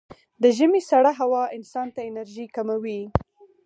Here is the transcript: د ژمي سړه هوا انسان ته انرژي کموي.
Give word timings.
د 0.41 0.43
ژمي 0.57 0.81
سړه 0.89 1.11
هوا 1.21 1.43
انسان 1.57 1.87
ته 1.95 2.01
انرژي 2.09 2.45
کموي. 2.55 3.01